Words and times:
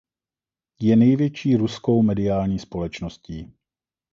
Je 0.81 0.95
největší 0.95 1.55
ruskou 1.55 2.03
mediální 2.03 2.59
společností. 2.59 3.53